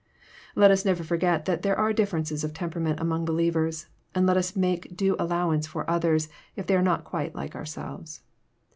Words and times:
Let 0.55 0.71
us 0.71 0.83
never 0.83 1.03
forget 1.03 1.45
that 1.45 1.61
there 1.61 1.77
are 1.77 1.93
differences 1.93 2.43
of 2.43 2.55
temperament 2.55 2.99
among 2.99 3.23
believers, 3.23 3.85
and 4.15 4.25
let 4.25 4.35
us 4.35 4.55
make 4.55 4.97
due 4.97 5.15
allowance 5.19 5.67
for 5.67 5.87
others 5.87 6.27
if 6.55 6.65
they 6.65 6.75
are 6.75 6.81
not 6.81 7.03
quite 7.03 7.35
like 7.35 7.53
ourselves. 7.53 8.21